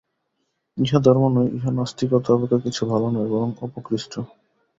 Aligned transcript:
ইহা 0.77 0.99
ধর্ম 1.05 1.23
নয়, 1.27 1.49
ইহা 1.57 1.71
নাস্তিকতা 1.71 2.29
অপেক্ষা 2.33 2.59
কিছু 2.65 2.81
ভাল 2.85 3.03
নয়, 3.07 3.29
বরং 3.31 3.49
অপকৃষ্ট। 3.61 4.13